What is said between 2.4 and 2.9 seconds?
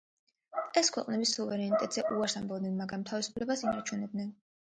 ამბობდნენ,